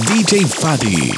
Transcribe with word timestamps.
DJ 0.00 0.46
Fadi. 0.46 1.12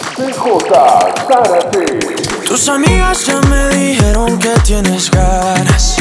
Tus 2.46 2.68
amigas 2.68 3.26
ya 3.26 3.40
me 3.42 3.68
dijeron 3.68 4.38
que 4.38 4.50
tienes 4.64 5.10
ganas. 5.10 5.96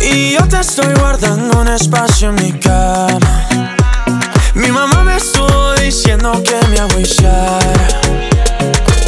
Y 0.00 0.32
yo 0.32 0.46
te 0.48 0.60
estoy 0.60 0.94
guardando 0.94 1.60
un 1.60 1.68
espacio 1.68 2.28
en 2.30 2.34
mi 2.36 2.52
cama. 2.52 3.48
Mi 4.54 4.70
mamá 4.70 5.02
me 5.02 5.16
estuvo 5.16 5.72
diciendo 5.74 6.42
que 6.42 6.58
me 6.68 6.78
agüillara. 6.78 8.00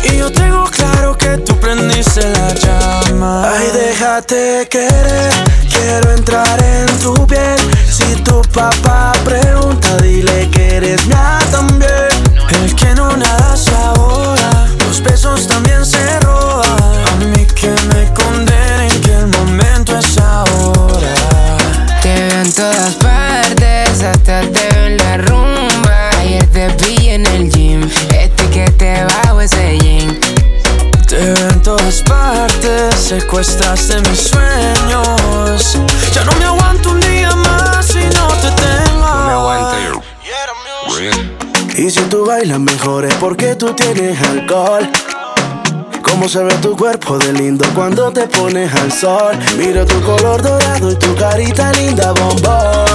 Y 0.05 0.17
yo 0.19 0.31
tengo 0.33 0.65
claro 0.65 1.17
que 1.17 1.39
tú 1.39 1.59
prendiste 1.61 2.23
la 2.31 2.55
llama. 2.55 3.51
Ay, 3.51 3.71
déjate 3.73 4.69
querer, 4.71 5.33
quiero 5.71 6.13
entrar 6.13 6.63
en 6.63 6.87
tu 6.99 7.27
piel. 7.27 7.59
Si 7.91 8.17
tu 8.23 8.43
papá 8.53 9.13
pregunta, 9.25 9.97
dile 9.99 10.49
que 10.51 10.77
eres 10.77 11.07
mía 11.07 11.39
también. 11.51 12.14
Que 12.85 12.95
no 12.95 13.17
nada 13.17 13.57
se 13.57 13.75
ahora, 13.75 14.67
los 14.81 15.03
besos 15.03 15.47
también 15.47 15.87
se 15.87 16.21
roban. 16.21 16.79
A 17.07 17.25
mí 17.25 17.47
que 17.59 17.71
me 17.71 18.13
condenen 18.13 19.01
que 19.01 19.15
el 19.21 19.27
momento 19.29 19.97
es 19.97 20.19
ahora. 20.19 21.15
Te 22.03 22.15
veo 22.15 22.43
en 22.43 22.53
todas 22.53 22.95
partes, 22.97 24.03
hasta 24.03 24.43
te 24.43 24.69
veo 24.69 24.85
en 24.85 24.97
la 24.99 25.17
rumba. 25.17 26.11
Ayer 26.19 26.47
te 26.49 26.69
vi 26.85 27.09
en 27.09 27.25
el 27.25 27.51
gym, 27.51 27.89
este 28.15 28.51
que 28.51 28.71
te 28.73 29.03
bajo 29.05 29.41
ese 29.41 29.79
jean. 29.79 30.21
Te 31.09 31.17
veo 31.17 31.49
en 31.49 31.63
todas 31.63 32.03
partes, 32.03 32.95
secuestraste 32.97 33.99
mis 34.11 34.29
sueños. 34.29 35.79
Ya 36.13 36.23
no 36.25 36.33
me 36.39 36.45
aguanto 36.45 36.84
Y 41.77 41.91
si 41.91 42.01
tú 42.03 42.25
bailas 42.25 42.61
mejor 42.61 43.05
es 43.05 43.15
porque 43.15 43.57
tú 43.57 43.75
tienes 43.75 44.21
alcohol. 44.23 44.89
Cómo 46.03 46.29
se 46.29 46.45
ve 46.45 46.55
tu 46.63 46.77
cuerpo 46.77 47.19
de 47.19 47.33
lindo 47.33 47.67
cuando 47.75 48.13
te 48.13 48.29
pones 48.29 48.73
al 48.75 48.93
sol. 48.93 49.37
Mira 49.59 49.85
tu 49.85 50.01
color 50.03 50.41
dorado 50.41 50.93
y 50.93 50.95
tu 50.97 51.15
carita 51.17 51.73
linda, 51.73 52.13
bombón. 52.13 52.87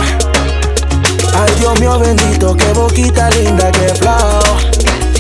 Ay, 1.34 1.54
Dios 1.60 1.80
mío 1.80 2.00
bendito, 2.00 2.56
qué 2.56 2.72
boquita 2.72 3.30
linda, 3.32 3.70
qué 3.72 3.94
flow. 3.96 4.42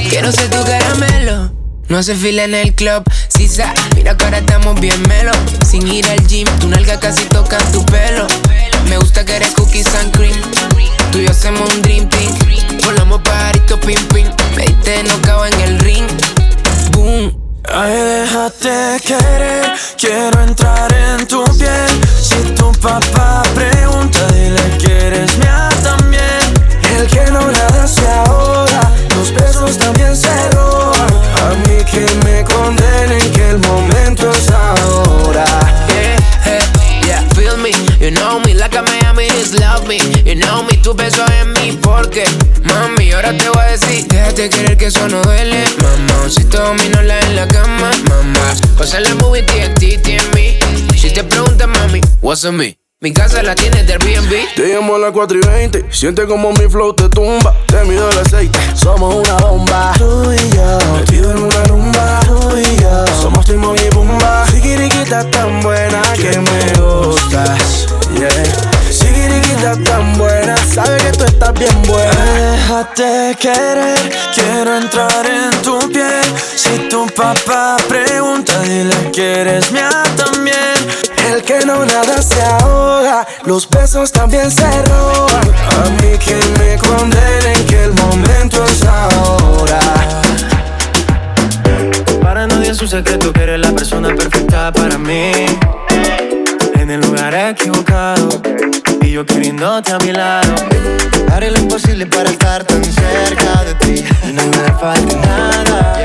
Quiero 0.10 0.32
ser 0.32 0.50
tu 0.50 0.64
caramelo. 0.64 1.59
No 1.90 1.98
hace 1.98 2.16
fila 2.16 2.44
en 2.44 2.54
el 2.54 2.76
club, 2.76 3.04
sa, 3.50 3.74
Mira 3.96 4.16
que 4.16 4.24
ahora 4.24 4.38
estamos 4.38 4.80
bien 4.80 5.02
melo. 5.08 5.32
Sin 5.68 5.88
ir 5.88 6.06
al 6.06 6.26
gym, 6.28 6.48
tu 6.60 6.68
nalga 6.68 7.00
casi 7.00 7.26
toca 7.26 7.58
tu 7.72 7.84
pelo. 7.88 8.28
Me 8.90 8.98
gusta 8.98 9.26
que 9.26 9.36
eres 9.36 9.56
cookies 9.56 9.88
and 9.96 10.16
cream. 10.16 10.40
Tú 11.12 11.18
y 11.18 11.26
yo 11.26 11.32
hacemos 11.32 11.68
un 11.74 11.82
dream 11.82 12.08
team. 12.08 12.32
Volamos 12.86 13.22
pajarito 13.24 13.80
pim 13.80 14.00
pim. 14.14 14.28
Me 14.56 14.68
diste 14.68 15.02
no 15.04 15.46
en 15.46 15.62
el 15.62 15.80
ring. 15.80 16.08
Boom. 16.92 17.36
Ay, 17.74 17.92
déjate 17.92 19.00
querer, 19.04 19.74
quiero 19.98 20.44
entrar 20.44 20.94
en 20.94 21.28
tu 21.28 21.44
piel. 21.58 21.90
Si 22.22 22.54
tu 22.54 22.72
papá 22.74 23.42
pregunta, 23.56 24.28
dile 24.28 24.78
que 24.78 25.08
eres 25.08 25.38
mía 25.40 25.70
también. 25.82 26.54
El 26.98 27.08
que 27.08 27.32
no 27.32 27.52
nada 27.52 27.88
se 27.88 28.08
ahoga, 28.08 28.92
los 29.16 29.34
besos 29.34 29.78
también 29.78 30.16
se 30.16 30.50
roban. 30.52 31.69
Que 31.86 32.06
me 32.24 32.44
condenen 32.44 33.32
que 33.32 33.50
el 33.50 33.58
momento 33.60 34.30
es 34.32 34.50
ahora. 34.52 35.44
Yeah, 35.88 36.60
yeah, 37.06 37.22
feel 37.34 37.58
me, 37.58 37.72
you 38.00 38.12
know 38.12 38.40
me, 38.42 38.54
like 38.54 38.78
a 38.78 38.84
Miami 38.84 39.26
is 39.26 39.54
love 39.60 39.88
me. 39.88 39.98
You 40.24 40.36
know 40.36 40.62
me, 40.64 40.78
tu 40.84 40.94
beso 40.94 41.26
en 41.42 41.54
mí, 41.54 41.80
porque 41.82 42.26
mami, 42.64 43.12
ahora 43.12 43.36
te 43.36 43.50
voy 43.50 43.60
a 43.60 43.72
decir, 43.72 44.06
déjate 44.08 44.50
querer 44.50 44.78
que 44.78 44.86
eso 44.88 45.08
no 45.08 45.22
duele, 45.24 45.64
mamá. 45.82 46.30
Si 46.30 46.44
todo 46.46 46.76
la 46.76 47.20
en 47.22 47.36
la 47.36 47.48
cama, 47.48 47.92
mamá. 48.08 48.54
Pasa 48.78 49.00
la 49.00 49.16
movie 49.16 49.44
TNT, 49.44 50.08
en 50.08 50.32
mí. 50.36 50.60
Si 50.96 51.12
te 51.12 51.24
preguntas, 51.24 51.68
mami, 51.68 52.02
what's 52.22 52.46
on 52.46 52.58
me? 52.58 52.79
Mi 53.02 53.14
casa 53.14 53.42
la 53.42 53.56
tiene 53.56 53.82
del 53.86 54.02
Airbnb. 54.02 54.56
Te 54.58 54.74
llamo 54.74 54.96
a 54.96 55.00
las 55.00 55.12
4 55.14 55.38
y 55.38 55.48
20. 55.48 55.86
Siente 55.90 56.26
como 56.26 56.52
mi 56.52 56.68
flow 56.68 56.94
te 56.94 57.08
tumba. 57.08 57.56
Te 57.66 57.86
mido 57.86 58.12
el 58.12 58.18
aceite. 58.18 58.60
Somos 58.76 59.16
una 59.16 59.38
bomba. 59.38 59.94
Tú 59.98 60.34
y 60.34 60.50
yo. 60.54 60.78
Metido 60.98 61.32
en 61.32 61.44
una 61.44 61.64
rumba. 61.64 62.20
Tú 62.26 62.58
y 62.58 62.82
yo. 62.82 63.08
Somos 63.22 63.46
Timon 63.46 63.78
y 63.78 63.90
Pumba. 63.90 64.46
Sigiriquita 64.48 65.24
tan 65.32 65.62
buena 65.62 66.02
que 66.18 66.40
me 66.40 66.74
gustas. 66.82 67.88
Yeah. 68.18 68.92
Sigiriquita 68.92 69.82
tan 69.86 70.18
buena. 70.18 70.58
Sabe 70.58 70.98
que 70.98 71.12
tú 71.14 71.24
estás 71.24 71.54
bien 71.54 71.82
buena. 71.84 72.52
Déjate 72.52 73.38
querer. 73.40 74.12
Quiero 74.36 74.76
entrar 74.76 75.26
en 75.26 75.52
tu 75.62 75.80
piel. 75.90 76.26
Si 76.54 76.90
tu 76.90 77.08
papá 77.16 77.78
pregunta, 77.88 78.60
dile 78.64 79.10
que 79.14 79.40
eres 79.40 79.72
mía 79.72 80.04
también. 80.18 80.79
Que 81.50 81.66
no 81.66 81.84
nada 81.84 82.22
se 82.22 82.40
ahoga, 82.44 83.26
los 83.44 83.68
besos 83.68 84.12
también 84.12 84.52
se 84.52 84.70
roban. 84.84 85.42
A 85.42 85.90
mí 86.00 86.16
que 86.24 86.36
me 86.60 86.78
condenen 86.78 87.66
que 87.66 87.86
el 87.86 87.94
momento 87.94 88.64
es 88.66 88.84
ahora. 88.86 89.80
Para 92.22 92.46
nadie 92.46 92.70
es 92.70 92.80
un 92.84 92.88
secreto 92.88 93.34
que 93.34 93.42
eres 93.42 93.60
la 93.60 93.72
persona 93.72 94.10
perfecta 94.10 94.72
para 94.72 95.00
mí. 95.00 95.32
En 96.76 96.92
el 96.92 97.02
lugar 97.02 97.34
equivocado 97.34 98.30
y 99.02 99.14
yo 99.14 99.26
queriéndote 99.26 99.92
a 99.92 99.98
mi 99.98 100.12
lado. 100.12 100.54
Haré 101.32 101.50
lo 101.50 101.58
imposible 101.58 102.06
para 102.06 102.30
estar 102.30 102.64
tan 102.64 102.86
cerca 102.86 103.64
de 103.64 103.74
ti 103.74 104.06
y 104.30 104.34
no 104.34 104.46
me 104.46 104.72
falta 104.80 105.18
nada. 105.18 105.96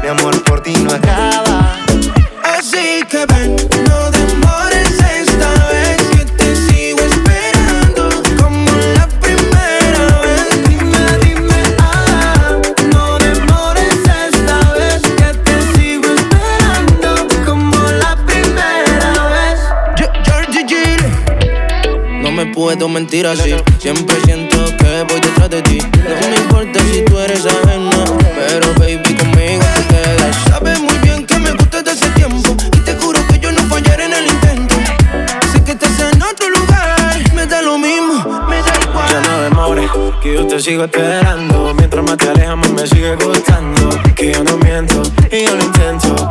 Mi 0.00 0.08
amor 0.10 0.44
por 0.44 0.62
ti 0.62 0.74
no 0.74 0.92
acaba. 0.92 1.76
Así 2.56 3.00
que 3.10 3.26
ven, 3.26 3.56
no 3.88 4.10
demores 4.12 4.71
puedo 22.52 22.88
mentir 22.88 23.26
así. 23.26 23.54
Siempre 23.78 24.16
siento 24.24 24.56
que 24.76 25.04
voy 25.08 25.20
detrás 25.20 25.50
de 25.50 25.62
ti. 25.62 25.78
No 25.78 26.28
me 26.28 26.36
importa 26.36 26.80
si 26.90 27.04
tú 27.04 27.18
eres 27.18 27.46
ajena, 27.46 28.04
pero 28.34 28.72
baby 28.74 29.14
conmigo 29.16 29.64
te 29.76 29.84
quedas. 29.86 30.36
Sabes 30.48 30.80
muy 30.80 30.96
bien 30.98 31.26
que 31.26 31.38
me 31.38 31.52
gusta 31.52 31.82
desde 31.82 32.06
ese 32.06 32.08
tiempo 32.10 32.56
y 32.76 32.80
te 32.80 32.94
juro 32.96 33.20
que 33.28 33.38
yo 33.38 33.52
no 33.52 33.62
fallaré 33.62 34.04
en 34.04 34.12
el 34.12 34.26
intento. 34.26 34.76
Sé 35.52 35.62
que 35.64 35.72
estás 35.72 35.98
en 36.00 36.22
otro 36.22 36.48
lugar, 36.50 37.32
me 37.34 37.46
da 37.46 37.62
lo 37.62 37.78
mismo, 37.78 38.46
me 38.48 38.56
da 38.56 38.72
igual. 38.82 39.08
Ya 39.10 39.20
no 39.20 39.42
demores, 39.42 39.90
que 40.22 40.34
yo 40.34 40.46
te 40.46 40.60
sigo 40.60 40.84
esperando. 40.84 41.74
Mientras 41.74 42.04
más 42.04 42.16
te 42.16 42.28
alejas, 42.28 42.56
más 42.56 42.70
me 42.70 42.86
sigue 42.86 43.16
gustando. 43.16 43.90
Que 44.14 44.32
yo 44.32 44.44
no 44.44 44.56
miento 44.58 45.02
y 45.30 45.44
yo 45.44 45.56
lo 45.56 45.64
intento. 45.64 46.28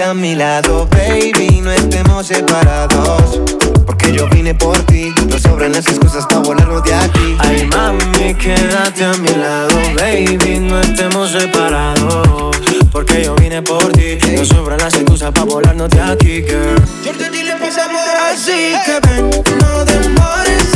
Quédate 0.00 0.10
a 0.10 0.14
mi 0.14 0.34
lado, 0.34 0.88
baby, 0.90 1.60
no 1.60 1.70
estemos 1.70 2.26
separados. 2.26 3.38
Porque 3.84 4.12
yo 4.12 4.26
vine 4.28 4.54
por 4.54 4.78
ti, 4.86 5.12
no 5.28 5.38
sobran 5.38 5.72
las 5.72 5.86
excusas 5.86 6.26
para 6.26 6.40
volarnos 6.40 6.82
de 6.84 6.94
aquí. 6.94 7.36
Ay, 7.38 7.66
mami, 7.66 8.34
quédate 8.34 9.04
a 9.04 9.12
mi 9.14 9.28
lado, 9.28 9.76
baby, 9.96 10.58
no 10.60 10.80
estemos 10.80 11.32
separados. 11.32 12.56
Porque 12.90 13.22
yo 13.24 13.34
vine 13.34 13.60
por 13.60 13.92
ti, 13.92 14.16
no 14.34 14.44
sobran 14.46 14.78
las 14.78 14.94
excusas 14.94 15.32
para 15.32 15.44
volarnos 15.44 15.90
de 15.90 16.00
aquí, 16.00 16.42
girl. 16.44 16.82
Yo 17.04 17.12
te 17.12 17.28
dile 17.28 17.56
pasamos 17.56 18.00
así 18.32 18.72
que 18.86 19.00
ven, 19.06 19.30
no 19.30 19.84
demores 19.84 20.69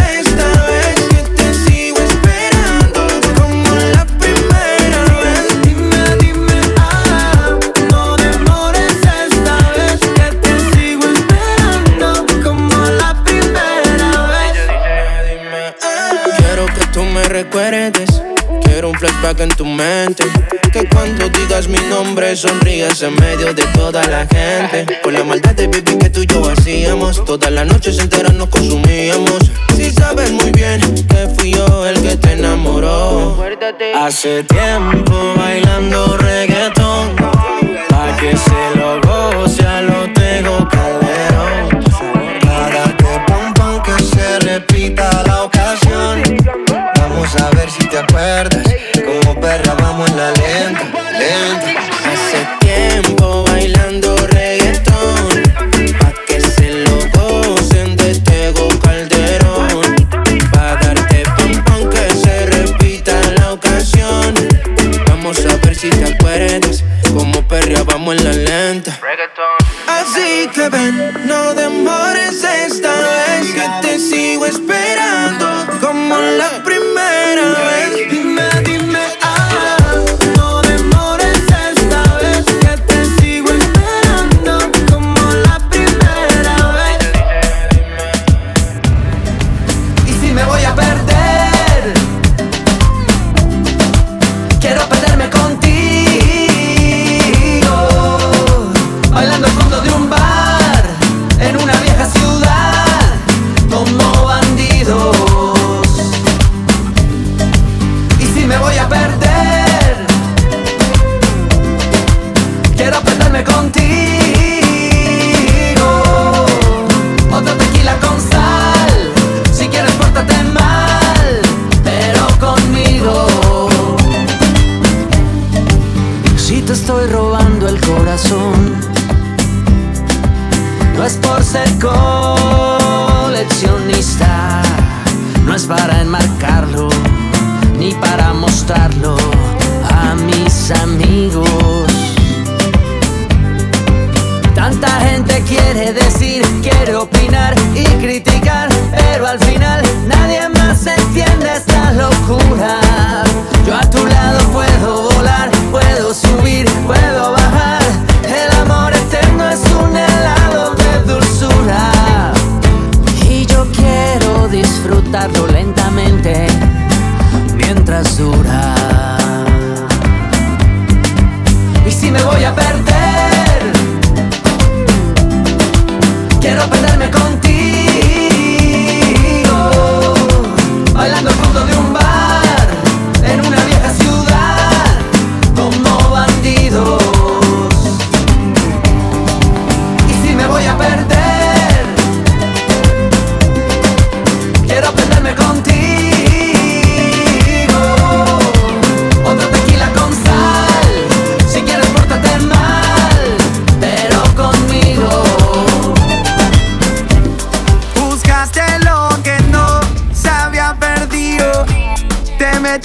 Quiero 18.84 18.92
un 18.92 18.98
flashback 18.98 19.40
en 19.40 19.48
tu 19.48 19.64
mente. 19.64 20.24
Que 20.70 20.86
cuando 20.90 21.26
digas 21.30 21.68
mi 21.68 21.78
nombre 21.88 22.36
sonríes 22.36 23.00
en 23.00 23.14
medio 23.14 23.54
de 23.54 23.62
toda 23.68 24.06
la 24.06 24.26
gente. 24.26 24.84
Por 25.02 25.14
la 25.14 25.24
maldad 25.24 25.54
de 25.54 25.68
baby 25.68 25.96
que 25.96 26.10
tú 26.10 26.20
y 26.20 26.26
yo 26.26 26.46
hacíamos. 26.46 27.24
Todas 27.24 27.50
las 27.50 27.66
noches 27.66 27.98
enteras 27.98 28.34
nos 28.34 28.48
consumíamos. 28.48 29.50
Si 29.74 29.90
sabes 29.90 30.30
muy 30.32 30.50
bien 30.50 30.82
que 31.08 31.28
fui 31.34 31.52
yo 31.52 31.86
el 31.86 31.98
que 32.02 32.18
te 32.18 32.32
enamoró. 32.32 33.42
Hace 33.96 34.44
tiempo 34.44 35.32
bailando 35.34 36.18
reggaetón. 36.18 37.16
Pa' 37.88 38.16
que 38.20 38.36
se 38.36 38.73
ver 47.56 47.70
si 47.70 47.86
te 47.88 47.98
acuerdas. 47.98 48.64
Como 49.04 49.40
perra 49.40 49.74
vamos 49.74 50.08
en 50.10 50.16
la 50.16 50.30
lenta, 50.32 50.82
lenta. 51.12 51.66
Hace 52.10 52.46
tiempo 52.60 53.44
bailando 53.44 54.16
reggaetón. 54.28 55.42
Pa' 55.98 56.12
que 56.26 56.40
se 56.40 56.70
lo 56.84 56.98
gocen 57.12 57.96
de 57.96 58.14
Tego 58.20 58.68
Calderón. 58.80 59.94
Pa' 60.52 60.76
darte 60.76 61.22
pam 61.36 61.64
pam 61.64 61.90
que 61.90 62.14
se 62.14 62.46
repita 62.46 63.14
la 63.38 63.52
ocasión. 63.52 64.34
Vamos 65.08 65.44
a 65.46 65.56
ver 65.56 65.74
si 65.74 65.90
te 65.90 66.14
acuerdas. 66.14 66.84
Como 67.12 67.46
perra 67.46 67.82
vamos 67.84 68.16
en 68.16 68.24
la 68.24 68.32
lenta. 68.32 68.98
Así 69.86 70.48
que 70.54 70.68
ven, 70.68 71.26
no 71.26 71.54
demores 71.54 72.42
esta 72.42 72.92
vez 72.92 73.52
que 73.52 73.68
te 73.82 73.98
sigo 73.98 74.46
esperando 74.46 75.66
como 75.80 76.16
la 76.16 76.62
primera 76.64 76.83
vez. 77.52 78.03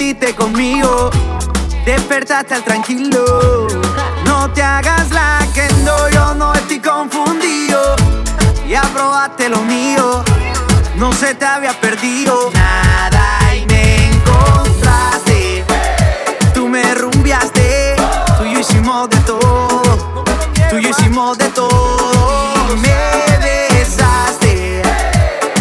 Metiste 0.00 0.34
conmigo, 0.34 1.10
despertaste 1.84 2.54
al 2.54 2.64
tranquilo. 2.64 3.66
No 4.24 4.50
te 4.50 4.62
hagas 4.62 5.10
la 5.10 5.46
que 5.52 5.68
no, 5.84 6.08
yo 6.08 6.34
no 6.36 6.54
estoy 6.54 6.80
confundido. 6.80 7.96
Ya 8.66 8.80
probaste 8.94 9.50
lo 9.50 9.60
mío, 9.60 10.24
no 10.96 11.12
se 11.12 11.34
te 11.34 11.44
había 11.44 11.78
perdido 11.78 12.50
nada 12.54 13.54
y 13.54 13.66
me 13.66 14.08
encontraste. 14.08 15.64
Tú 16.54 16.66
me 16.66 16.94
rumbiaste, 16.94 17.96
tú 18.38 18.46
y 18.46 18.54
yo 18.54 18.60
hicimos 18.60 19.10
de 19.10 19.18
todo, 19.18 20.24
tú 20.70 20.78
y 20.78 20.82
yo 20.82 20.88
hicimos 20.88 21.36
de 21.36 21.48
todo. 21.48 22.74
Me 22.76 23.76
besaste, 23.76 24.82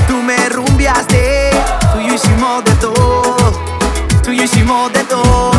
tú 0.07 0.15
me 0.23 0.47
rumbiaste, 0.47 1.51
tú 1.91 1.99
y 1.99 2.07
yo 2.07 2.13
hicimos 2.13 2.63
de 2.63 2.71
todo, 2.75 3.08
tú 4.39 4.45
y 4.45 4.47
yo 4.47 4.89
hicimos 4.93 5.58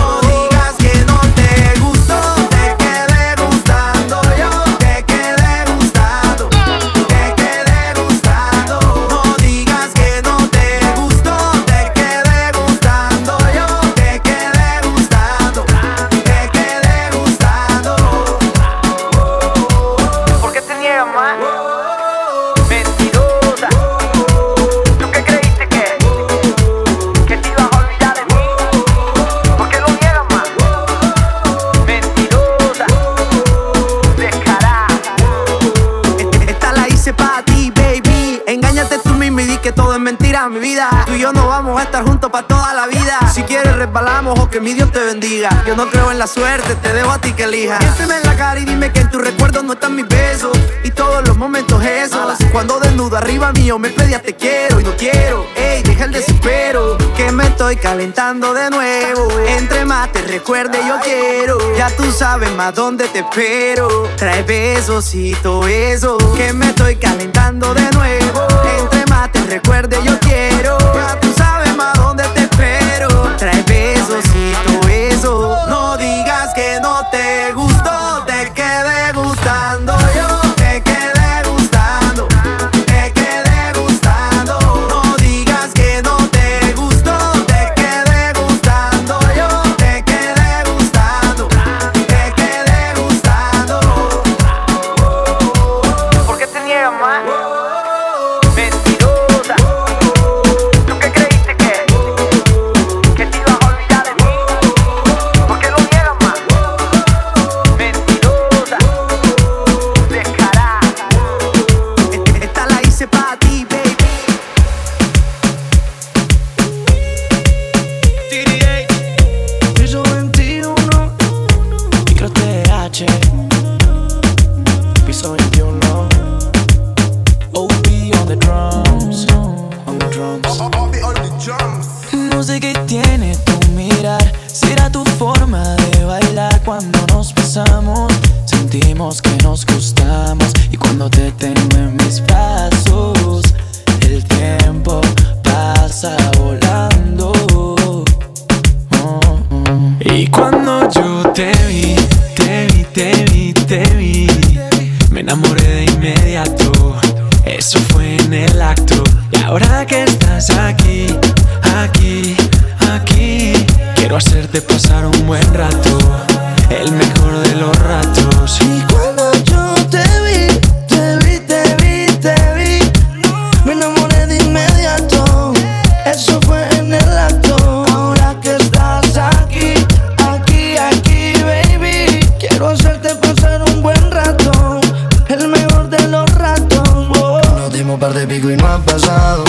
resbalamos 43.90 44.38
o 44.38 44.48
que 44.48 44.60
mi 44.60 44.72
Dios 44.72 44.92
te 44.92 45.00
bendiga. 45.00 45.64
Yo 45.66 45.74
no 45.74 45.88
creo 45.90 46.12
en 46.12 46.18
la 46.20 46.28
suerte, 46.28 46.76
te 46.76 46.92
dejo 46.92 47.10
a 47.10 47.20
ti 47.20 47.32
que 47.32 47.42
elijas. 47.42 47.80
Piénseme 47.80 48.18
en 48.18 48.22
la 48.22 48.36
cara 48.36 48.60
y 48.60 48.64
dime 48.64 48.92
que 48.92 49.00
en 49.00 49.10
tus 49.10 49.20
recuerdos 49.20 49.64
no 49.64 49.72
están 49.72 49.96
mis 49.96 50.06
besos. 50.06 50.56
Y 50.84 50.92
todos 50.92 51.26
los 51.26 51.36
momentos 51.36 51.82
esos. 51.82 52.38
Cuando 52.52 52.78
desnudo 52.78 53.16
arriba 53.16 53.52
mío 53.52 53.80
me 53.80 53.90
pedías 53.90 54.22
te 54.22 54.36
quiero 54.36 54.78
y 54.78 54.84
no 54.84 54.96
quiero. 54.96 55.44
Ey, 55.56 55.82
deja 55.82 56.04
el 56.04 56.12
desespero. 56.12 56.98
Que 57.16 57.32
me 57.32 57.48
estoy 57.48 57.76
calentando 57.76 58.54
de 58.54 58.70
nuevo. 58.70 59.28
Entre 59.48 59.84
más 59.84 60.12
te 60.12 60.22
recuerde, 60.22 60.78
yo 60.86 61.00
quiero. 61.02 61.58
Ya 61.76 61.90
tú 61.96 62.12
sabes 62.12 62.52
más 62.52 62.72
dónde 62.72 63.08
te 63.08 63.20
espero. 63.20 64.08
Trae 64.16 64.44
besos 64.44 65.12
todo 65.42 65.66
eso. 65.66 66.16
Que 66.36 66.52
me 66.52 66.68
estoy 66.68 66.94
calentando 66.94 67.74
de 67.74 67.90
nuevo. 67.90 68.46
Entre 68.78 69.04
más 69.06 69.32
te 69.32 69.40
recuerde, 69.46 69.98
yo 70.04 70.16
quiero. 70.20 70.89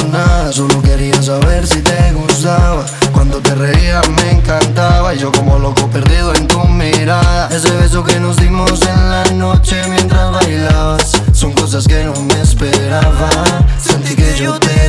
nada 0.07 0.51
Solo 0.51 0.81
quería 0.81 1.21
saber 1.21 1.67
si 1.67 1.81
te 1.81 2.11
gustaba. 2.13 2.85
Cuando 3.13 3.37
te 3.39 3.55
reías 3.55 4.07
me 4.09 4.31
encantaba 4.31 5.13
Y 5.13 5.19
yo 5.19 5.31
como 5.31 5.59
loco 5.59 5.87
perdido 5.87 6.33
en 6.35 6.47
tu 6.47 6.59
mirada. 6.65 7.49
Ese 7.49 7.71
beso 7.71 8.03
que 8.03 8.19
nos 8.19 8.37
dimos 8.37 8.81
en 8.81 9.09
la 9.09 9.23
noche 9.33 9.81
mientras 9.89 10.31
bailabas 10.31 11.11
Son 11.33 11.51
cosas 11.53 11.87
que 11.87 12.03
no 12.03 12.13
me 12.21 12.41
esperaba. 12.41 13.29
Sentí 13.79 14.15
que 14.15 14.35
yo 14.37 14.59
te 14.59 14.80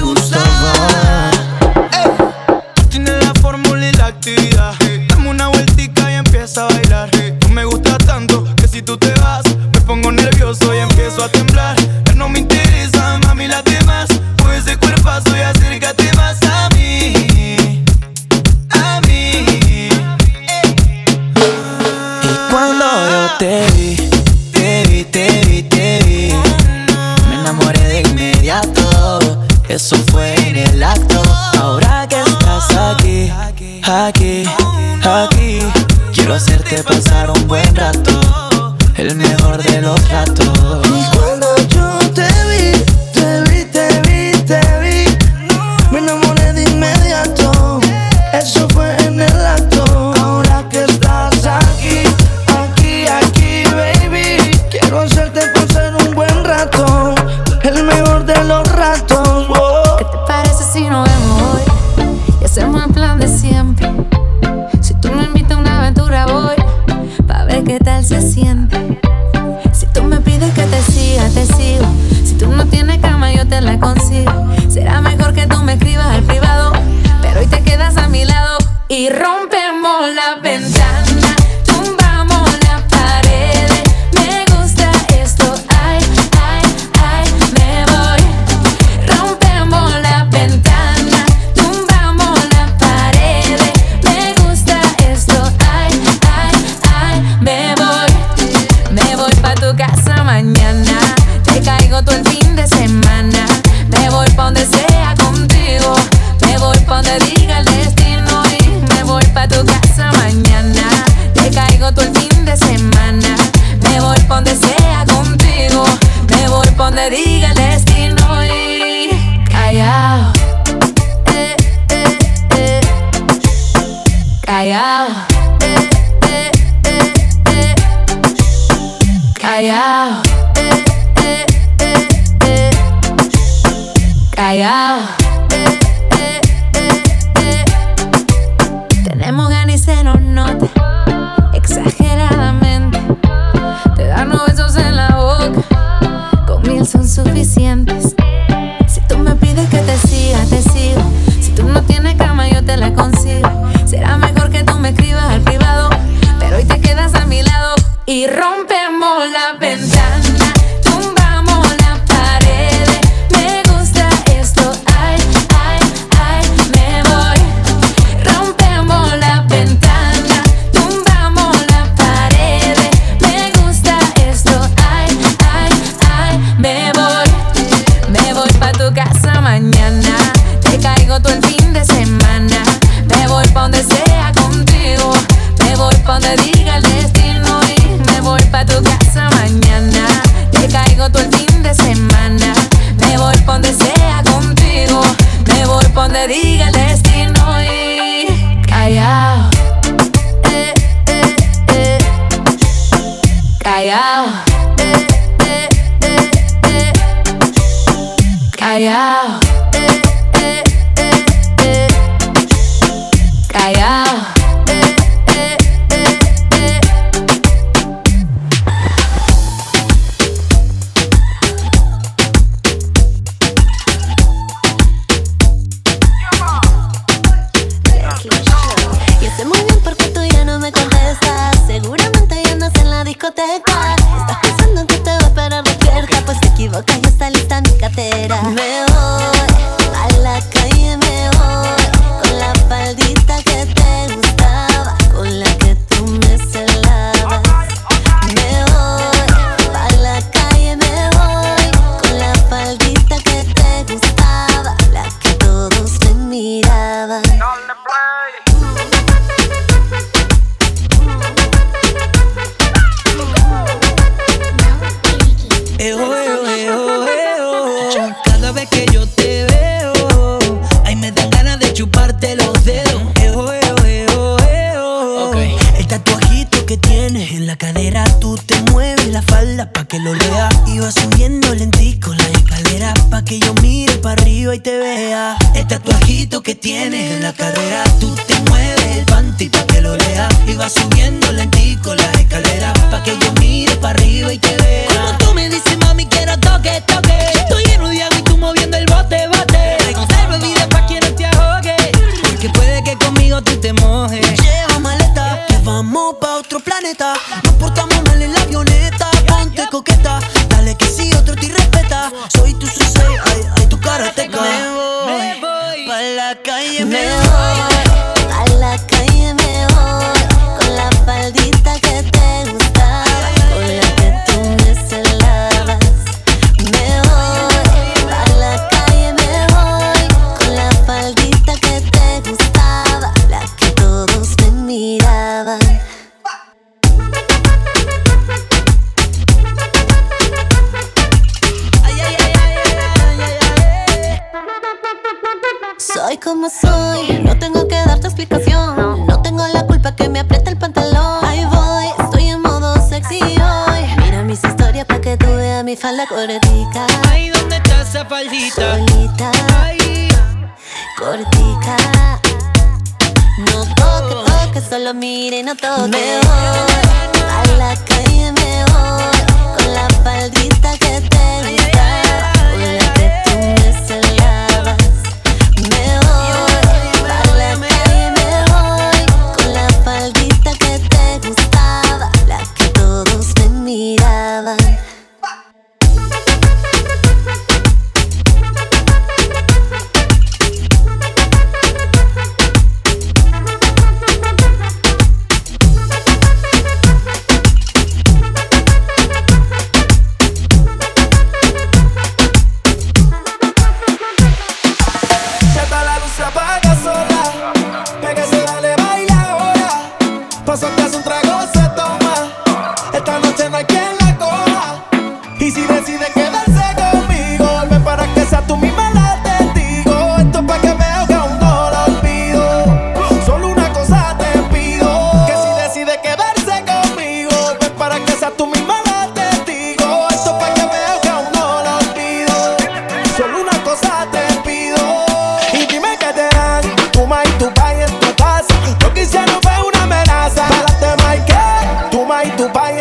casa 99.77 100.23
mañana. 100.25 100.99
Te 101.45 101.61
caigo 101.61 102.03
todo 102.03 102.17
el 102.17 102.27
fin 102.29 102.57
de 102.57 102.67
semana. 102.67 103.02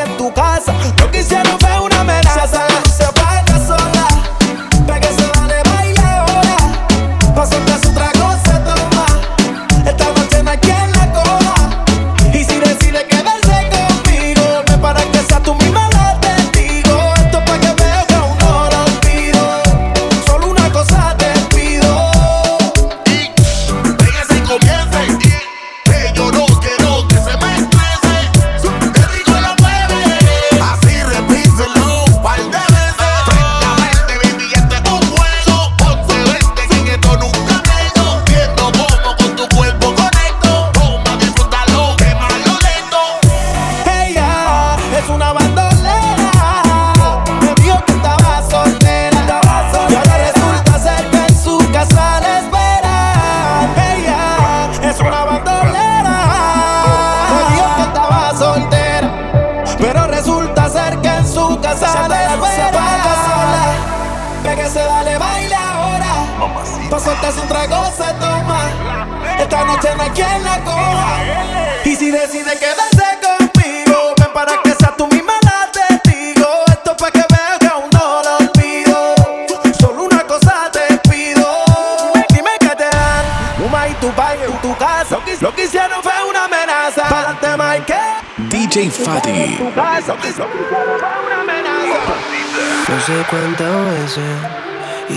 En 0.03 0.17
tu 0.17 0.33
casa. 0.33 0.73
Lo 0.99 1.11
que 1.11 1.19
hicieron 1.19 1.59
fue 1.59 1.79
una 1.79 2.01
amenaza 2.01 2.67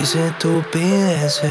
Dice 0.05 0.27
estupideces. 0.27 1.51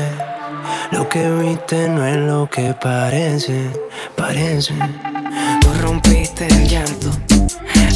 Lo 0.91 1.09
que 1.09 1.27
viste 1.27 1.89
no 1.89 2.05
es 2.05 2.17
lo 2.17 2.47
que 2.47 2.75
parece, 2.75 3.71
parece. 4.15 4.75
No 4.75 5.73
rompiste 5.81 6.45
el 6.45 6.67
llanto, 6.67 7.09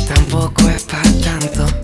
tampoco 0.07 0.67
es 0.67 0.83
para 0.85 1.03
tanto. 1.03 1.76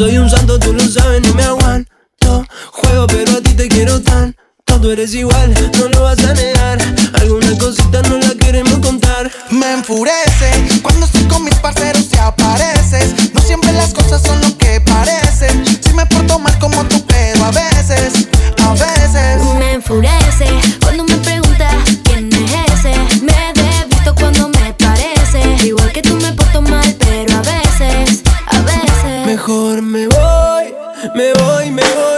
Soy 0.00 0.16
un 0.16 0.30
santo, 0.30 0.58
tú 0.58 0.72
Me 31.14 31.32
voy, 31.34 31.70
me 31.70 31.82
voy. 31.82 32.09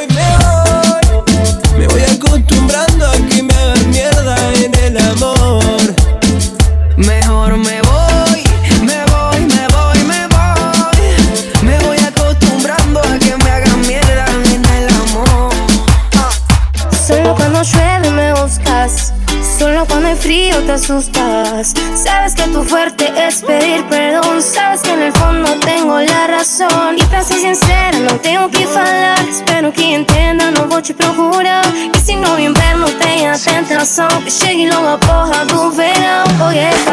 te 30.82 30.92
procura. 30.92 31.62
E 31.94 31.98
se 31.98 32.16
no 32.16 32.38
inverno 32.38 32.86
tem 32.98 33.28
a 33.28 33.38
tentação, 33.38 34.08
que 34.24 34.30
chegue 34.30 34.68
logo 34.68 34.88
a 34.88 34.98
porra 34.98 35.46
do 35.46 35.70
verão. 35.70 36.24
Oh 36.44 36.50
yeah. 36.50 36.91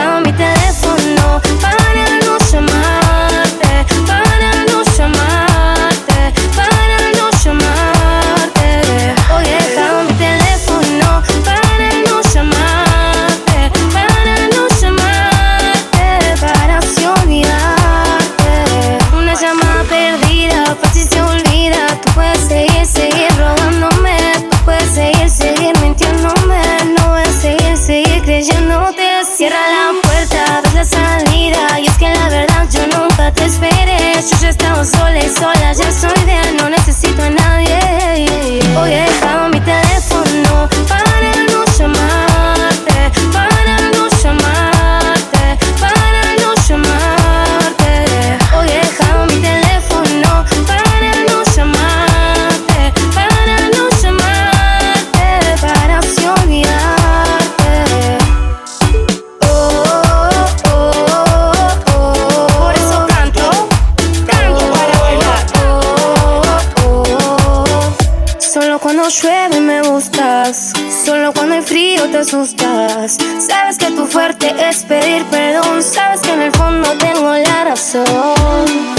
Sabes 72.60 73.78
que 73.78 73.92
tu 73.92 74.06
fuerte 74.06 74.54
es 74.70 74.84
pedir 74.84 75.24
perdón. 75.26 75.82
Sabes 75.82 76.22
que 76.22 76.34
en 76.34 76.42
el 76.42 76.52
fondo 76.52 76.90
tengo 76.98 77.34
la 77.34 77.64
razón. 77.64 78.99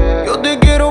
te 0.41 0.57
quiero 0.59 0.90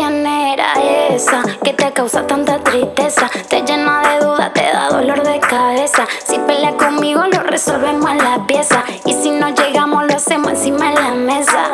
¿Quién 0.00 0.26
era 0.26 0.72
esa 1.10 1.42
que 1.62 1.74
te 1.74 1.92
causa 1.92 2.26
tanta 2.26 2.58
tristeza? 2.60 3.30
Te 3.50 3.60
llena 3.62 4.00
de 4.00 4.24
dudas, 4.24 4.50
te 4.54 4.62
da 4.62 4.88
dolor 4.88 5.22
de 5.22 5.38
cabeza. 5.40 6.06
Si 6.26 6.38
pelea 6.38 6.74
conmigo, 6.74 7.22
lo 7.30 7.42
resolvemos 7.42 8.10
en 8.10 8.16
la 8.16 8.46
pieza. 8.46 8.82
Y 9.04 9.12
si 9.12 9.30
no 9.30 9.50
llegamos, 9.50 10.06
lo 10.06 10.14
hacemos 10.14 10.52
encima 10.52 10.88
de 10.88 10.94
la 10.94 11.10
mesa. 11.10 11.72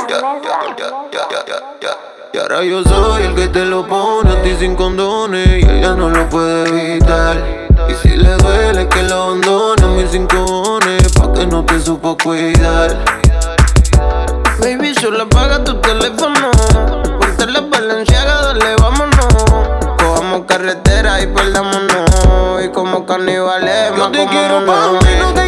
Y 2.33 2.39
ahora 2.39 2.65
yo 2.65 2.83
soy 2.83 3.23
el 3.23 3.35
que 3.37 3.47
te 3.47 3.65
lo 3.65 3.87
pone 3.87 4.33
a 4.33 4.43
ti 4.43 4.57
sin 4.59 4.75
condones 4.75 5.47
y 5.63 5.71
ella 5.71 5.95
no 5.95 6.11
lo 6.11 6.29
puede 6.29 6.95
evitar. 6.95 7.37
Y 7.89 7.95
si 7.95 8.17
le 8.17 8.35
duele 8.39 8.89
que 8.89 9.05
lo 9.05 9.15
abandone 9.23 9.85
a 9.85 9.87
mis 9.87 10.11
cinco 10.11 10.45
cojones, 10.45 11.13
pa' 11.13 11.33
que 11.33 11.47
no 11.47 11.65
te 11.65 11.79
supo 11.81 12.17
cuidar. 12.17 12.91
Baby, 14.59 14.95
solo 14.97 15.23
apaga 15.23 15.63
tu 15.63 15.81
teléfono. 15.81 16.56
Valenciaga, 17.87 18.43
dale, 18.43 18.75
vámonos. 18.81 19.27
Cojamos 20.03 20.43
carretera 20.49 21.21
y 21.23 21.29
perdámonos. 21.29 22.65
Y 22.65 22.69
como 22.71 23.07
carnivales, 23.07 23.93
Yo 23.97 24.11
te 24.11 24.27
quiero 24.27 24.67
pa' 24.67 24.91
mí, 25.05 25.15
no 25.21 25.33
te 25.33 25.46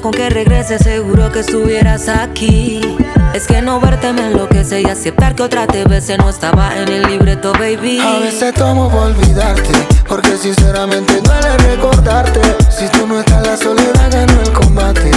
con 0.00 0.10
que 0.10 0.28
regrese, 0.30 0.78
seguro 0.78 1.30
que 1.30 1.40
estuvieras 1.40 2.08
aquí. 2.08 2.96
Es 3.34 3.46
que 3.46 3.62
no 3.62 3.80
verte 3.80 4.12
me 4.12 4.26
enloquece 4.26 4.80
y 4.82 4.86
aceptar 4.86 5.34
que 5.34 5.42
otra 5.42 5.66
te 5.66 5.84
no 6.16 6.28
estaba 6.28 6.76
en 6.76 6.88
el 6.88 7.02
libreto, 7.02 7.52
baby. 7.52 8.00
A 8.00 8.18
veces 8.18 8.54
tomo 8.54 8.90
por 8.90 9.04
olvidarte, 9.04 9.72
porque 10.08 10.36
sinceramente 10.36 11.20
duele 11.20 11.56
recordarte. 11.58 12.40
Si 12.70 12.86
tú 12.88 13.06
no 13.06 13.20
estás, 13.20 13.46
la 13.46 13.56
soledad 13.56 14.10
ganó 14.10 14.40
el 14.40 14.52
combate. 14.52 15.10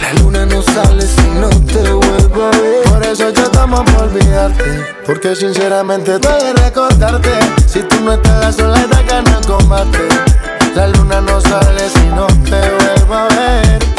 La 0.00 0.12
luna 0.20 0.46
no 0.46 0.62
sale 0.62 1.02
si 1.02 1.28
no 1.40 1.48
te 1.48 1.90
vuelvo 1.90 2.44
a 2.44 2.50
ver. 2.50 2.82
Por 2.84 3.06
eso 3.06 3.30
yo 3.30 3.50
tomo 3.50 3.84
por 3.84 4.04
olvidarte, 4.04 4.94
porque 5.04 5.34
sinceramente 5.34 6.18
duele 6.18 6.52
recordarte. 6.54 7.30
Si 7.66 7.80
tú 7.80 7.96
no 8.02 8.12
estás, 8.12 8.40
la 8.40 8.52
soledad 8.52 9.04
gana 9.08 9.38
el 9.38 9.46
combate. 9.46 9.98
La 10.74 10.88
luna 10.88 11.20
no 11.22 11.40
sale 11.40 11.88
si 11.88 12.06
no 12.08 12.26
te 12.26 12.60
vuelvo 12.60 13.14
a 13.14 13.28
ver 13.28 13.95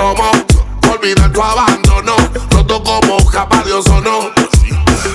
tomó. 0.00 0.30
Olvidar 0.90 1.30
tu 1.30 1.42
abandono, 1.42 2.16
roto 2.50 2.82
como 2.82 3.30
capa 3.30 3.62
Dios 3.64 3.86
o 3.88 4.00
no. 4.00 4.30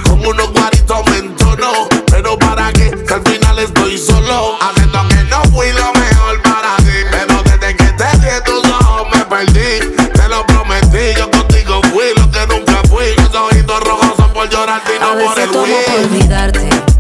Con 0.04 0.26
unos 0.26 0.52
guaritos 0.54 1.00
me 1.10 1.18
entono, 1.18 1.72
pero 2.10 2.38
para 2.38 2.72
qué, 2.72 2.92
que 2.92 3.14
al 3.14 3.22
final 3.24 3.60
estoy 3.60 3.98
solo. 3.98 4.58
Haciendo 4.62 5.08
que 5.08 5.24
no 5.24 5.42
fui 5.54 5.72
lo 5.74 5.92
mejor 5.94 6.42
para 6.44 6.78
ti, 6.78 6.98
pero 7.12 7.44
que 7.44 7.58
te 7.58 8.18
vi 8.20 8.30
en 8.30 8.44
tus 8.44 8.72
ojos 8.72 9.08
me 9.12 9.26
perdí. 9.26 9.80
Te 10.14 10.30
lo 10.30 10.46
prometí, 10.46 11.20
yo 11.20 11.30
contigo 11.32 11.82
fui 11.92 12.06
lo 12.16 12.30
que 12.32 12.48
nunca 12.48 12.82
fui. 12.88 13.16
Los 13.18 13.36
ojitos 13.36 13.80
rojos 13.82 14.14
son 14.18 14.34
por 14.34 14.48
llorarte 14.50 14.96
y 14.96 15.00
no 15.00 15.26
por 15.26 15.40
el 15.40 15.52
tomo 15.52 15.66
por 15.66 16.06
olvidarte 16.06 16.75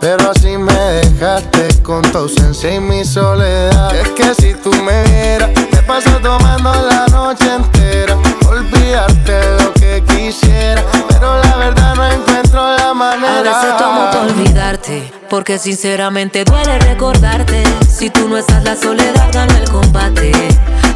Pero 0.00 0.30
así 0.30 0.56
me 0.56 0.72
dejaste 0.72 1.68
con 1.82 2.00
tu 2.02 2.18
ausencia 2.18 2.74
y 2.74 2.80
mi 2.80 3.04
soledad. 3.04 3.94
Es 3.94 4.08
que 4.10 4.34
si 4.34 4.54
tú 4.54 4.72
me 4.72 5.02
vieras, 5.04 5.50
me 5.72 5.82
paso 5.82 6.10
tomando 6.22 6.72
la 6.72 7.06
noche 7.08 7.54
entera. 7.54 8.16
Olvidarte 8.48 9.40
lo 9.62 9.74
que 9.74 10.02
quisiera, 10.08 10.82
pero 11.08 11.42
la 11.42 11.56
verdad 11.56 11.94
no 11.94 12.06
encuentro 12.06 12.76
la 12.78 12.94
manera. 12.94 13.38
A 13.38 13.42
veces 13.42 13.76
tomo 13.76 14.10
olvidarte, 14.22 15.12
porque 15.28 15.58
sinceramente 15.58 16.44
duele 16.44 16.78
recordarte. 16.78 17.62
Si 17.86 18.08
tú 18.08 18.26
no 18.26 18.38
estás, 18.38 18.64
la 18.64 18.76
soledad 18.76 19.28
gana 19.32 19.58
el 19.58 19.68
combate. 19.70 20.32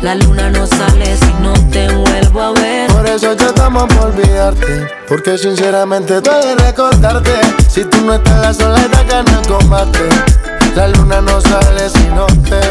La 0.04 0.14
luna 0.16 0.50
no 0.50 0.66
sale 0.66 1.16
si 1.16 1.32
no 1.40 1.54
te 1.70 1.88
vuelvo 1.88 2.42
a 2.42 2.52
ver. 2.52 2.90
Por 2.92 3.06
eso 3.06 3.34
tratamos 3.34 3.84
por 3.84 4.08
olvidarte. 4.08 4.86
Porque 5.08 5.38
sinceramente 5.38 6.20
te 6.20 6.30
de 6.30 6.54
recordarte. 6.56 7.32
Si 7.70 7.86
tú 7.86 8.02
no 8.02 8.12
estás, 8.12 8.38
la 8.38 8.52
soledad 8.52 9.06
gana 9.08 9.40
el 9.40 9.48
combate. 9.48 10.00
La 10.76 10.88
luna 10.88 11.22
no 11.22 11.40
sale 11.40 11.88
si 11.88 12.06
no 12.08 12.26
te 12.26 12.63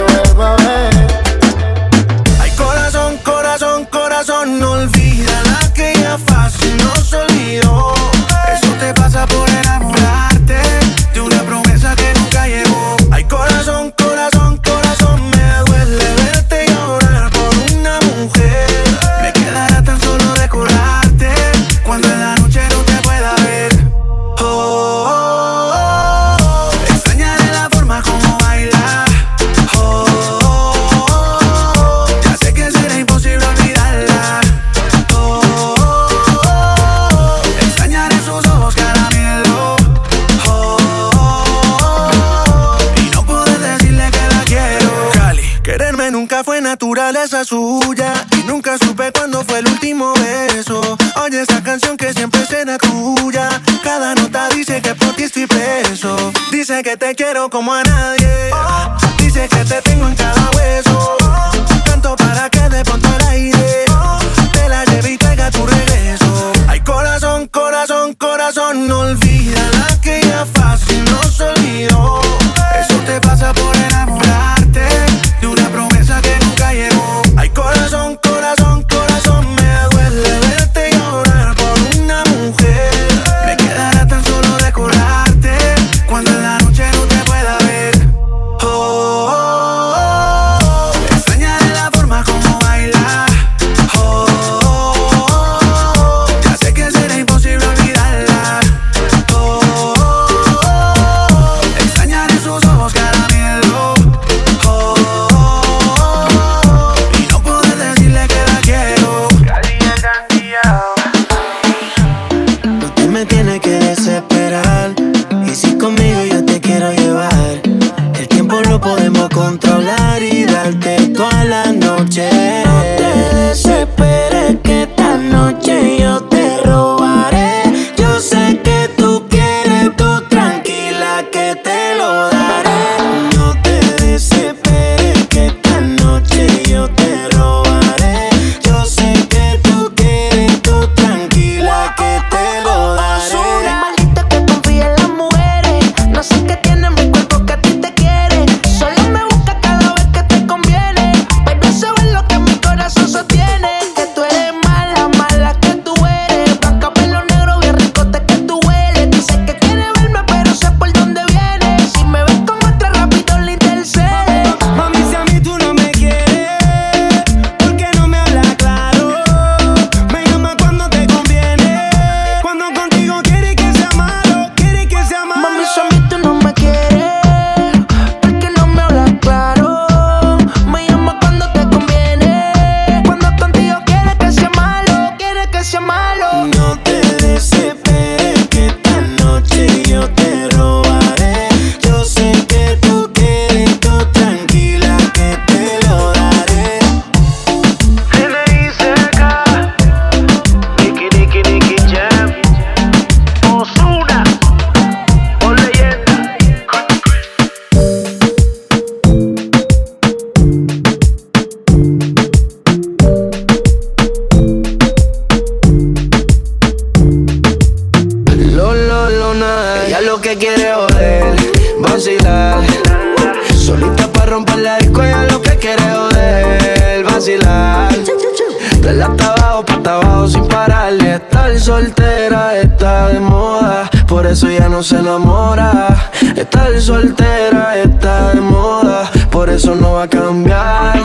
Dale 228.93 229.05
hasta 229.05 229.33
abajo, 229.33 229.65
pata 229.65 229.95
abajo 229.95 230.27
sin 230.27 230.47
pararle. 230.47 231.15
Estar 231.15 231.59
soltera 231.59 232.59
está 232.59 233.07
de 233.07 233.19
moda, 233.19 233.89
por 234.07 234.27
eso 234.27 234.47
ya 234.51 234.69
no 234.69 234.83
se 234.83 234.99
enamora. 234.99 236.11
Estar 236.35 236.79
soltera 236.79 237.75
está 237.77 238.33
de 238.35 238.41
moda, 238.41 239.09
por 239.31 239.49
eso 239.49 239.73
no 239.73 239.93
va 239.93 240.03
a 240.03 240.07
cambiar. 240.07 241.01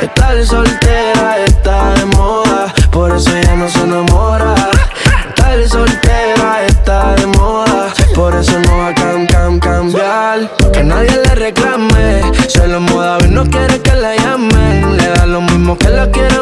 Estar 0.00 0.44
soltera 0.44 1.38
está 1.44 1.94
de 1.94 2.04
moda, 2.04 2.72
por 2.92 3.10
eso 3.16 3.30
ya 3.36 3.56
no 3.56 3.68
se 3.68 3.80
enamora. 3.80 4.54
Estar 5.28 5.68
soltera 5.68 6.66
está 6.68 7.14
de 7.16 7.26
moda, 7.26 7.92
por 8.14 8.32
eso 8.36 8.60
no 8.60 8.78
va 8.78 8.88
a 8.88 8.94
cam, 8.94 9.26
cam, 9.26 9.58
cambiar. 9.58 10.48
Que 10.72 10.84
nadie 10.84 11.16
le 11.16 11.34
reclame, 11.34 12.22
se 12.46 12.68
lo 12.68 12.80
moda 12.80 13.18
y 13.26 13.28
no 13.28 13.44
quiere 13.44 13.80
que 13.80 13.94
la 13.96 14.14
llamen. 14.14 14.96
Le 14.96 15.08
da 15.08 15.26
lo 15.26 15.40
mismo 15.40 15.76
que 15.76 15.88
la 15.88 16.08
quiere 16.08 16.33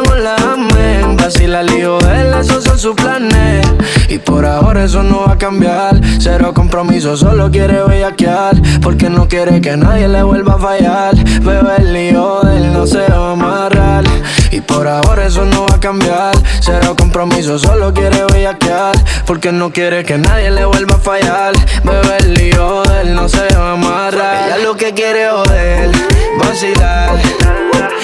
Vacila 1.23 1.61
el 1.61 1.73
hijo 1.73 1.99
de 1.99 2.19
él, 2.19 2.33
esos 2.37 2.65
son 2.65 2.77
sus 2.77 2.95
planes. 2.95 3.65
Y 4.09 4.17
por 4.17 4.45
ahora 4.45 4.83
eso 4.83 5.03
no 5.03 5.21
va 5.21 5.35
a 5.35 5.37
cambiar. 5.37 5.97
Cero 6.19 6.53
compromiso, 6.53 7.15
solo 7.15 7.49
quiere 7.49 7.81
bellaquear. 7.81 8.61
Porque 8.81 9.09
no 9.09 9.29
quiere 9.29 9.61
que 9.61 9.77
nadie 9.77 10.09
le 10.09 10.21
vuelva 10.21 10.55
a 10.55 10.57
fallar. 10.57 11.15
Bebé, 11.15 11.77
el 11.77 11.93
lío 11.93 12.41
de 12.41 12.57
él 12.57 12.73
no 12.73 12.85
se 12.85 13.07
va 13.09 13.29
a 13.29 13.31
amarrar. 13.31 14.03
Y 14.51 14.59
por 14.59 14.85
ahora 14.85 15.25
eso 15.25 15.45
no 15.45 15.65
va 15.65 15.75
a 15.75 15.79
cambiar. 15.79 16.35
Cero 16.59 16.93
compromiso, 16.97 17.57
solo 17.57 17.93
quiere 17.93 18.25
bellaquear. 18.25 18.93
Porque 19.25 19.53
no 19.53 19.71
quiere 19.71 20.03
que 20.03 20.17
nadie 20.17 20.51
le 20.51 20.65
vuelva 20.65 20.95
a 20.95 20.99
fallar. 20.99 21.53
Bebé, 21.85 22.17
el 22.19 22.33
lío 22.33 22.83
de 22.83 23.01
él 23.01 23.15
no 23.15 23.29
se 23.29 23.47
va 23.55 23.69
a 23.69 23.73
amarrar. 23.75 24.47
Ella 24.47 24.57
lo 24.57 24.75
que 24.75 24.93
quiere 24.93 25.29
joder, 25.29 25.89
vacilar. 26.37 27.11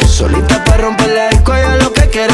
Solita 0.08 0.64
para 0.64 0.78
romper 0.78 1.10
la 1.10 1.28
disco, 1.30 1.54
ella 1.54 1.76
lo 1.76 1.92
que 1.92 2.08
quiere 2.10 2.34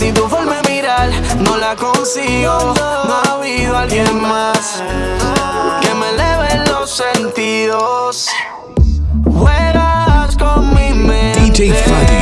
Ni 0.00 0.12
tu 0.12 0.26
forma 0.28 0.56
de 0.62 0.70
mirar. 0.70 1.10
No 1.40 1.56
la 1.56 1.76
consigo. 1.76 2.74
No 3.08 3.14
ha 3.14 3.32
habido 3.34 3.76
alguien 3.76 4.20
más 4.20 4.82
que 5.82 5.94
me 5.94 6.08
eleve 6.10 6.66
los 6.70 6.90
sentidos. 6.90 8.28
Juegas 9.24 10.36
con 10.36 10.74
mi 10.74 10.92
mente. 10.92 11.40
DJ 11.40 11.74
Fadi. 11.74 12.19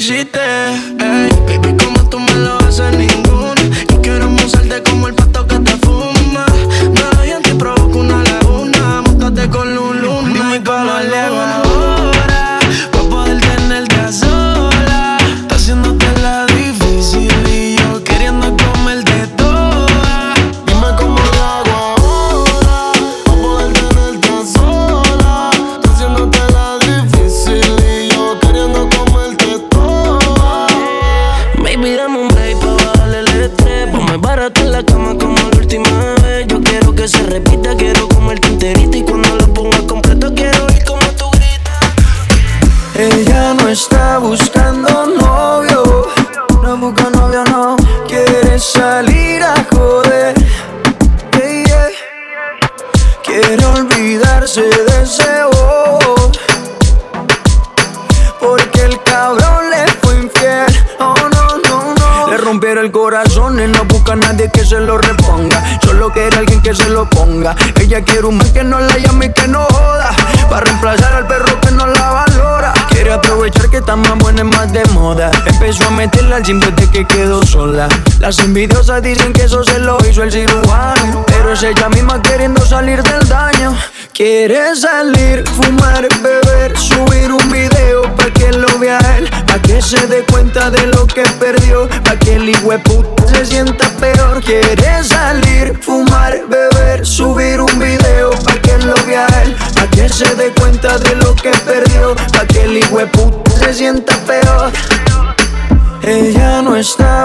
j'ai 0.00 0.24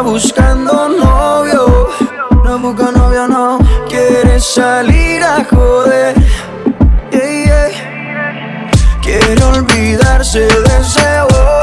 buscando 0.03 0.89
novio. 0.89 1.89
No 2.43 2.59
busca 2.59 2.91
novio, 2.91 3.27
no. 3.27 3.57
Quiere 3.87 4.39
salir 4.39 5.23
a 5.23 5.43
joder. 5.45 6.13
Yeah, 7.11 7.69
yeah. 7.69 8.71
Quiere 9.01 9.43
olvidarse 9.43 10.39
de 10.39 10.77
ese 10.79 11.21
boy. 11.29 11.62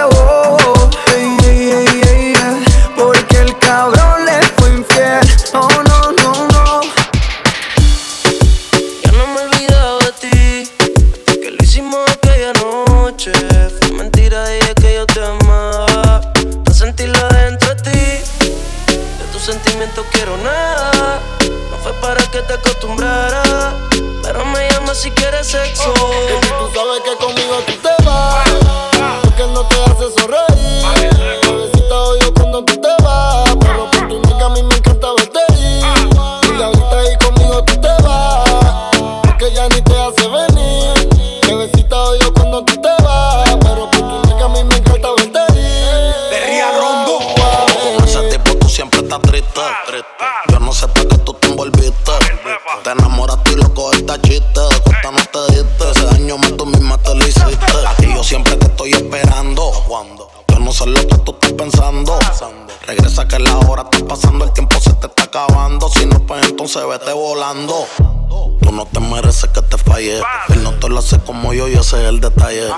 calle. 70.01 70.21
Papi. 70.21 70.53
Él 70.53 70.63
no 70.63 70.71
te 70.73 70.89
lo 70.89 70.99
hace 70.99 71.19
como 71.19 71.53
yo, 71.53 71.67
yo 71.67 71.83
sé 71.83 72.07
el 72.07 72.19
detalle. 72.19 72.69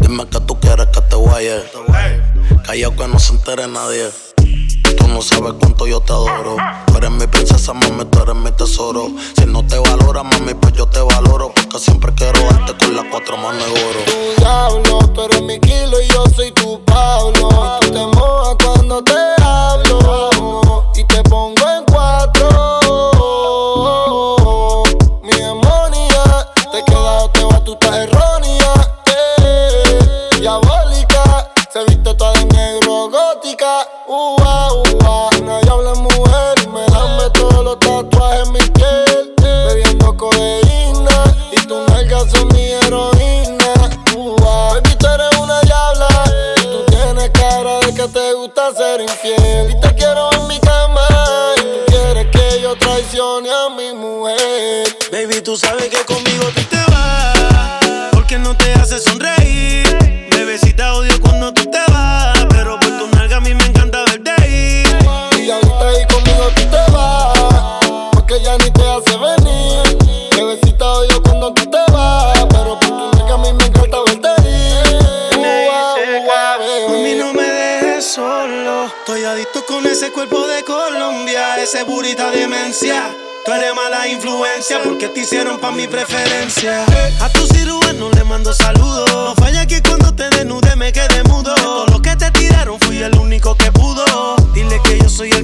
Dime 0.00 0.26
que 0.28 0.40
tú 0.40 0.58
quieres 0.60 0.86
que 0.86 1.00
te 1.02 1.16
guaye. 1.16 1.62
Callao 2.64 2.96
que 2.96 3.08
no 3.08 3.18
se 3.18 3.32
entere 3.32 3.66
nadie. 3.66 4.10
Tú 4.96 5.08
no 5.08 5.22
sabes 5.22 5.54
cuánto 5.60 5.86
yo 5.86 6.00
te 6.00 6.12
adoro. 6.12 6.56
Tú 6.86 6.96
eres 6.96 7.10
mi 7.10 7.26
princesa, 7.26 7.72
mami, 7.72 8.04
tú 8.06 8.22
eres 8.22 8.34
mi 8.34 8.50
tesoro. 8.52 9.10
Si 9.36 9.46
no 9.46 9.64
te 9.66 9.78
valora, 9.78 10.22
mami, 10.22 10.54
pues 10.54 10.72
yo 10.74 10.86
te 10.86 11.00
valoro. 11.00 11.52
Porque 11.54 11.78
siempre 11.78 12.12
quiero 12.14 12.40
darte 12.50 12.84
con 12.84 12.96
las 12.96 13.04
cuatro 13.10 13.36
manos 13.36 13.64
de 13.64 13.72
oro. 13.72 14.00
Tu 14.06 14.40
diablo, 14.42 14.98
tú 15.14 15.22
eres 15.22 15.42
mi 15.42 15.60
kilo 15.60 16.00
y 16.00 16.08
yo 16.08 16.24
soy 16.34 16.52
tu 16.52 16.82
Pablo. 16.84 17.78
Y 17.82 17.86
tú 17.86 17.92
te 17.92 18.06
mojas 18.16 18.56
cuando 18.64 19.04
te 19.04 19.14
hablo. 19.42 20.29
Ese 81.62 81.84
burita 81.84 82.30
demencia. 82.30 83.14
Tú 83.44 83.52
eres 83.52 83.74
mala 83.74 84.08
influencia 84.08 84.82
porque 84.82 85.08
te 85.08 85.20
hicieron 85.20 85.58
pa' 85.58 85.70
mi 85.72 85.86
preferencia. 85.86 86.84
A 87.20 87.28
tu 87.30 87.46
cirujano 87.46 88.10
le 88.10 88.24
mando 88.24 88.52
saludos. 88.54 89.10
No 89.12 89.34
falla 89.34 89.66
que 89.66 89.82
cuando 89.82 90.14
te 90.14 90.28
desnude 90.30 90.74
me 90.76 90.92
quede 90.92 91.22
mudo. 91.24 91.54
Todo 91.54 91.86
lo 91.86 92.00
que 92.00 92.16
te 92.16 92.30
tiraron 92.30 92.78
fui 92.80 93.02
el 93.02 93.16
único 93.16 93.56
que 93.56 93.70
pudo. 93.72 93.89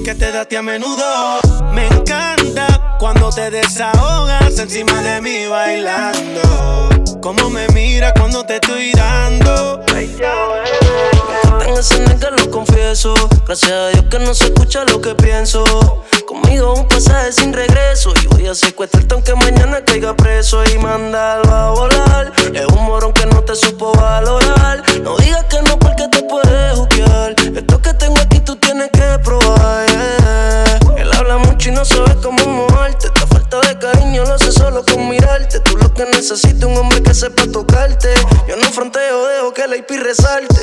Que 0.06 0.14
te 0.14 0.30
da 0.30 0.46
a 0.56 0.62
menudo. 0.62 1.40
Me 1.72 1.88
encanta 1.88 2.96
cuando 3.00 3.28
te 3.30 3.50
desahogas 3.50 4.56
encima 4.56 5.02
de 5.02 5.20
mí 5.20 5.48
bailando. 5.48 6.88
Como 7.20 7.50
me 7.50 7.66
mira 7.70 8.14
cuando 8.14 8.46
te 8.46 8.54
estoy 8.54 8.92
dando. 8.92 9.80
Tengo 9.84 11.78
ese 11.80 11.98
nigga, 11.98 12.30
lo 12.30 12.48
confieso. 12.52 13.14
Gracias 13.46 13.72
a 13.72 13.88
Dios 13.88 14.04
que 14.08 14.20
no 14.20 14.32
se 14.32 14.44
escucha 14.44 14.84
lo 14.84 15.00
que 15.00 15.16
pienso. 15.16 15.64
Conmigo 16.28 16.74
un 16.74 16.86
pasaje 16.86 17.32
sin 17.32 17.52
regreso. 17.52 18.14
Y 18.22 18.28
voy 18.28 18.46
a 18.46 18.54
secuestrarte 18.54 19.12
aunque 19.12 19.34
mañana 19.34 19.84
caiga 19.84 20.14
preso 20.14 20.62
y 20.66 20.78
mandarlo 20.78 21.52
a 21.52 21.70
volar. 21.70 22.32
Es 22.54 22.66
un 22.66 22.84
morón 22.84 23.12
que 23.12 23.26
no 23.26 23.42
te 23.42 23.56
supo 23.56 23.92
valorar. 23.94 24.84
No 25.02 25.16
digas 25.16 25.46
que 25.46 25.60
no 25.62 25.76
porque 25.80 26.06
te 26.12 26.22
puedes 26.22 26.78
juzgar. 26.78 27.34
Esto 27.56 27.82
que 27.82 27.92
tengo 27.94 28.20
aquí 28.20 28.38
tú 28.38 28.54
tienes 28.76 28.90
que 28.90 29.18
probar. 29.24 29.86
yeah. 29.88 30.78
Él 30.98 31.10
habla 31.12 31.38
mucho 31.38 31.70
y 31.70 31.72
no 31.72 31.84
sabe 31.84 32.14
cómo 32.22 32.44
moverte. 32.44 33.15
De 33.60 33.78
cariño 33.78 34.24
lo 34.24 34.34
hace 34.34 34.52
solo 34.52 34.84
con 34.84 35.08
mirarte. 35.08 35.60
Tú 35.60 35.76
lo 35.78 35.92
que 35.94 36.04
necesitas 36.04 36.64
un 36.64 36.76
hombre 36.76 37.02
que 37.02 37.14
sepa 37.14 37.44
tocarte. 37.50 38.12
Yo 38.46 38.56
no 38.56 38.66
fronteo, 38.70 39.26
dejo 39.26 39.54
que 39.54 39.66
la 39.66 39.76
IP 39.76 39.90
resalte. 40.02 40.60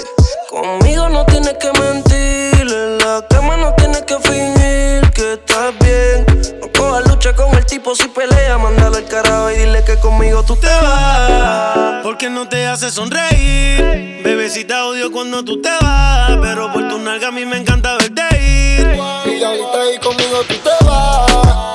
Conmigo 0.50 1.10
no 1.10 1.26
tienes 1.26 1.56
que 1.56 1.72
mentir. 1.80 2.62
En 2.62 2.98
la 3.00 3.26
cama 3.30 3.58
no 3.58 3.74
tienes 3.76 4.04
que 4.04 4.20
fingir 4.20 5.12
que 5.12 5.34
estás 5.34 5.74
bien. 5.80 6.26
No 6.62 6.72
cojas 6.72 7.08
lucha 7.08 7.36
con 7.36 7.56
el 7.56 7.66
tipo 7.66 7.96
si 7.96 8.08
pelea. 8.08 8.58
Mándalo 8.58 8.98
al 8.98 9.06
carajo 9.06 9.50
y 9.52 9.56
dile 9.58 9.84
que 9.84 9.98
conmigo 9.98 10.44
tú 10.44 10.56
te 10.56 10.68
vas. 10.68 12.04
Porque 12.04 12.30
no 12.30 12.48
te 12.48 12.68
hace 12.68 12.92
sonreír. 12.92 14.22
Bebecita 14.24 14.86
odio 14.86 15.12
cuando 15.12 15.44
tú 15.44 15.62
te 15.62 15.72
vas. 15.82 16.38
Pero 16.42 16.72
por 16.72 16.88
tu 16.88 17.00
nalga 17.00 17.30
a 17.30 17.32
mí 17.32 17.46
me 17.46 17.58
encanta 17.58 17.96
verte 17.98 18.22
ir. 18.40 19.00
Y 19.26 19.44
ahorita 19.44 19.82
ahí 19.82 19.98
conmigo 20.00 20.44
tú 20.48 20.56
te 20.56 20.86
vas. 20.86 21.73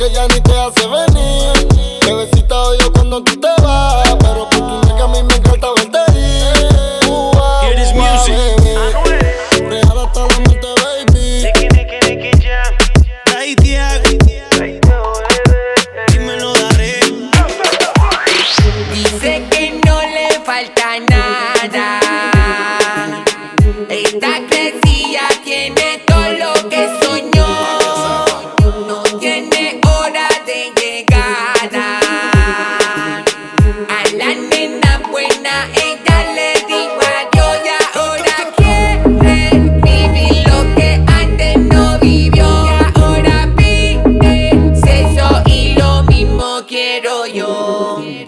Porque 0.00 0.14
ya 0.14 0.26
ni 0.28 0.40
te 0.40 0.58
hace 0.58 0.86
venir. 0.86 2.00
Bebecita 2.06 2.58
odio 2.58 2.90
cuando 2.90 3.22
tú 3.22 3.38
te 3.38 3.48
vas. 3.62 4.16
Pero 4.20 4.48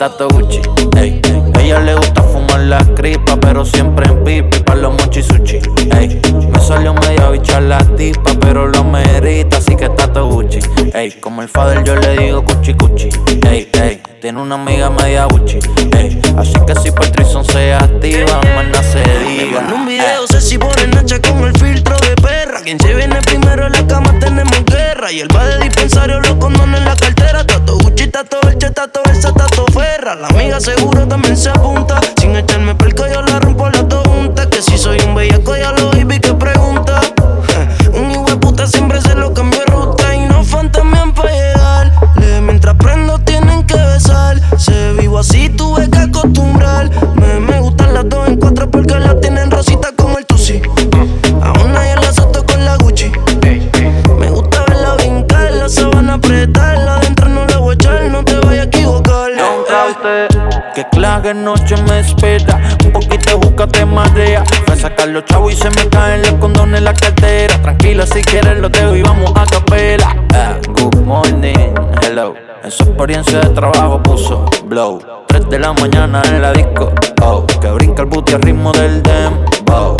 Ella 0.02 1.78
le 1.78 1.94
gusta 1.94 2.24
fumar 2.24 2.58
la 2.58 2.80
cripa, 2.96 3.36
pero 3.36 3.64
siempre 3.64 4.06
en 4.06 4.24
pipi 4.24 4.58
pa' 4.58 4.74
los 4.74 4.92
mochi 4.94 5.22
sushi. 5.22 5.60
Me 6.50 6.58
salió 6.58 6.92
media 6.92 7.28
bicha 7.28 7.60
la 7.60 7.78
tipa, 7.78 8.32
pero 8.40 8.66
lo 8.66 8.82
merita, 8.82 9.58
así 9.58 9.76
que 9.76 9.88
Tato 9.90 10.26
Gucci, 10.26 10.58
ey. 10.92 11.12
Como 11.20 11.40
el 11.40 11.48
father 11.48 11.84
yo 11.84 11.94
le 11.94 12.16
digo 12.16 12.44
cuchi 12.44 12.74
cuchi, 12.74 13.10
ey, 13.48 13.70
ey. 13.74 14.02
Tiene 14.20 14.42
una 14.42 14.56
amiga 14.56 14.90
media 14.90 15.26
Gucci, 15.26 15.60
ey. 15.96 16.20
Así 16.36 16.54
que 16.66 16.74
si 16.74 16.90
Patrison 16.90 17.44
se 17.44 17.72
activa, 17.72 18.40
más 18.56 18.66
nada 18.66 18.82
se 18.82 19.04
diga. 19.28 19.60
Manda 19.60 19.74
un 19.76 19.86
video, 19.86 20.26
sé 20.26 20.40
si 20.40 20.58
por 20.58 20.72
Nacha 20.88 21.20
con 21.20 21.44
el 21.44 21.56
filtro 21.56 21.96
de 22.00 22.16
perra. 22.16 22.60
Quien 22.64 22.80
se 22.80 22.92
viene 22.92 23.20
primero 23.22 23.68
en 23.68 23.72
la 23.72 23.86
cama 23.86 24.18
tenemos 24.18 24.64
guerra. 24.64 25.12
Y 25.12 25.20
el 25.20 25.28
va 25.34 25.46
de 25.46 25.58
dispensario 25.58 26.20
los 26.20 26.34
condones 26.34 26.80
en 26.80 26.86
la 26.86 26.96
cartera. 28.22 28.32
Tato 28.32 28.40
Gucci, 28.42 28.42
tato 28.42 28.48
Elche, 28.48 28.70
tato 28.72 29.00
Versa, 29.04 29.32
tato 29.32 29.66
Ferra. 29.72 30.14
La 30.14 30.28
amiga 30.28 30.60
seguro 30.60 31.06
también 31.06 31.36
se 31.36 31.50
apunta. 31.50 32.00
Sin 32.18 32.36
echarme 32.36 32.74
pelco 32.74 33.06
yo 33.06 33.22
la 33.22 33.40
rompo 33.40 33.68
las 33.68 33.88
dos. 33.88 34.02
Que 34.50 34.60
si 34.60 34.76
soy 34.76 34.98
un 35.06 35.14
bellaco 35.14 35.56
ya 35.56 35.72
lo 35.72 35.90
vi 35.90 36.20
que 36.20 36.34
pregunta. 36.34 36.61
Noche 61.34 61.76
me 61.88 62.00
espera. 62.00 62.60
Un 62.84 62.92
poquito 62.92 63.38
búscate 63.38 63.84
marea. 63.86 64.44
Fue 64.66 64.74
a 64.74 64.76
sacar 64.76 65.08
los 65.08 65.24
chavos 65.24 65.52
y 65.52 65.56
se 65.56 65.70
me 65.70 65.88
caen 65.88 66.22
los 66.22 66.32
condones 66.34 66.78
en 66.78 66.84
la 66.84 66.94
cartera. 66.94 67.54
Tranquila, 67.62 68.06
si 68.06 68.22
quieres 68.22 68.58
lo 68.58 68.68
dejo 68.68 68.94
y 68.94 69.02
vamos 69.02 69.32
a 69.34 69.46
capela. 69.46 70.16
Ah, 70.34 70.56
good 70.68 70.96
morning, 71.04 71.74
hello. 72.02 72.34
En 72.62 72.68
experiencia 72.68 73.40
de 73.40 73.48
trabajo 73.50 74.02
puso 74.02 74.44
blow. 74.66 75.00
3 75.28 75.48
de 75.48 75.58
la 75.58 75.72
mañana 75.72 76.22
en 76.26 76.42
la 76.42 76.52
disco. 76.52 76.92
Oh, 77.22 77.46
que 77.46 77.68
brinca 77.70 78.02
el 78.02 78.08
booty 78.08 78.34
al 78.34 78.42
ritmo 78.42 78.72
del 78.72 79.02
dembow. 79.02 79.96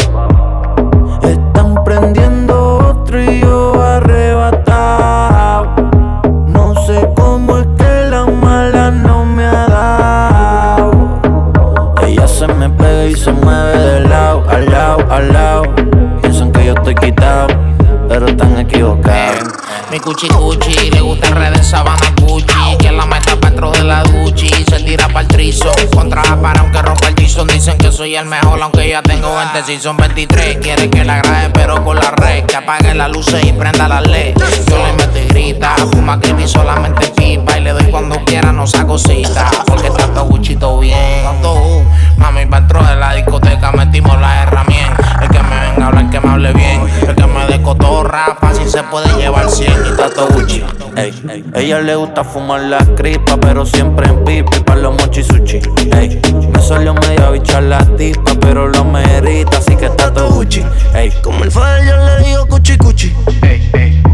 Mi 19.93 20.01
cuchi 20.01 20.27
cuchi, 20.27 20.91
le 20.91 21.03
gusta 21.03 21.29
el 21.29 21.35
red 21.35 21.53
de 21.53 21.63
sabana 21.63 22.15
Gucci 22.19 22.79
Que 22.79 22.91
la 22.91 23.05
meta 23.05 23.37
dentro 23.37 23.71
de 23.73 23.85
la 23.85 24.03
Gucci 24.05 24.49
Se 24.49 24.81
tira 24.83 25.07
pa'l 25.07 25.29
trizo 25.29 25.71
Contra 25.95 26.23
para 26.41 26.61
aunque 26.61 26.81
rompa 26.81 27.09
el 27.09 27.15
tizón 27.15 27.47
Dicen 27.47 27.77
que 27.77 27.93
soy 27.93 28.17
el 28.17 28.25
mejor 28.25 28.63
aunque 28.63 28.89
ya 28.89 29.03
tengo 29.03 29.37
20 29.37 29.63
Si 29.65 29.79
son 29.79 29.99
23 29.99 30.57
Quiere 30.63 30.89
que 30.89 31.05
la 31.05 31.19
grabe 31.19 31.51
pero 31.53 31.85
con 31.85 31.97
la 31.97 32.11
red 32.11 32.47
Que 32.47 32.57
apague 32.57 32.95
las 32.95 33.11
luces 33.11 33.45
y 33.45 33.53
prenda 33.53 33.87
la 33.87 34.01
led 34.01 34.35
Yo 34.67 34.79
le 34.79 34.93
meto 34.95 35.19
y 35.19 35.27
grita 35.27 35.75
Fuma 35.93 36.19
creepy 36.19 36.49
solamente 36.49 37.09
pipa 37.09 37.59
Y 37.59 37.61
le 37.61 37.73
doy 37.73 37.91
cuando 37.91 38.17
quiera 38.25 38.51
no 38.51 38.67
saco 38.67 38.99
cita 38.99 39.51
Porque 39.67 39.91
tanto 39.91 40.25
Gucci 40.25 40.57
todo 40.57 40.79
bien. 40.79 41.23
Tanto 41.23 41.53
uh, 41.53 41.85
Mami 42.17 42.47
pa' 42.47 42.61
dentro 42.61 42.83
de 42.83 42.97
la 42.97 43.13
discoteca 43.13 43.73
Metimos 43.73 44.19
la 44.19 44.45
herramienta 44.45 45.19
El 45.21 45.29
que 45.29 45.43
me 45.43 45.61
venga 45.61 45.85
a 45.85 45.89
hablar 45.89 46.09
que 46.09 46.19
me 46.19 46.31
hable 46.31 46.53
bien 46.55 46.81
El 47.07 47.15
cotorra 47.63 48.37
Fácil 48.41 48.69
se 48.69 48.83
puede 48.85 49.09
llevar 49.17 49.49
100 49.49 49.73
y 49.93 49.97
tato 49.97 50.27
Gucci 50.33 50.65
Ey, 50.97 51.45
ella 51.55 51.81
le 51.81 51.97
gusta 51.97 52.23
fumar 52.23 52.61
la 52.61 52.79
cripa, 52.95 53.39
pero 53.41 53.65
siempre 53.65 54.07
en 54.09 54.25
pipi 54.25 54.61
pa' 54.61 54.77
los 54.77 54.93
mochi 54.93 55.23
sushi. 55.23 55.59
Ey, 55.91 56.21
me 56.53 56.61
salió 56.61 56.93
media 56.93 57.31
bicha 57.31 57.63
la 57.63 57.79
tipa, 57.97 58.33
pero 58.39 58.69
lo 58.69 58.85
merita, 58.85 59.57
así 59.57 59.75
que 59.75 59.87
está 59.87 60.13
todo 60.13 60.31
Gucci. 60.31 60.63
Ey, 60.95 61.11
Como 61.23 61.45
el 61.45 61.51
father 61.51 61.87
yo 61.87 61.97
le 61.97 62.29
digo 62.29 62.47
cuchi 62.47 62.77
cuchi. 62.77 63.15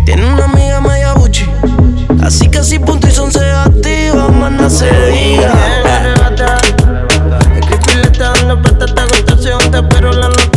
Tiene 0.05 0.24
una 0.32 0.44
amiga 0.44 0.80
media 0.80 1.14
buchi. 1.14 1.46
Así 2.22 2.49
que 2.49 2.62
si 2.62 2.78
punto 2.78 3.09
y 3.09 3.11
son 3.11 3.32
se 3.32 3.51
activa, 3.51 4.28
más 4.28 4.53
no 4.53 4.70
se 4.70 4.88
diga. 5.11 5.53
El 7.55 7.61
creepy 7.61 7.94
le 7.94 8.03
está 8.03 8.32
dando 8.34 8.62
plata 8.62 8.84
esta 8.84 9.03
costación, 9.07 9.59
te 9.70 9.78
espero 9.78 10.12
la 10.12 10.28
nota, 10.28 10.47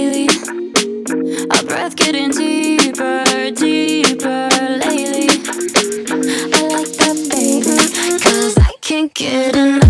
lately. 0.00 0.28
Our 1.50 1.62
breath 1.64 1.96
getting 1.96 2.30
deeper, 2.30 3.24
deeper 3.52 4.48
lately. 4.82 5.28
I 6.52 6.60
like 6.68 6.92
that, 6.98 7.16
baby, 7.30 7.76
cause 8.22 8.58
I 8.58 8.72
can't 8.80 9.12
get 9.14 9.56
enough. 9.56 9.89